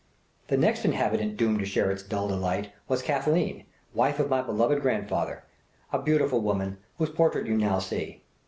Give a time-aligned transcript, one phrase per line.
[0.47, 4.41] "The next inhabitant doomed to share in its dull delight was Kathleen, wife of my
[4.41, 5.43] beloved grandfather,
[5.93, 8.23] a beautiful woman, whose portrait you now see.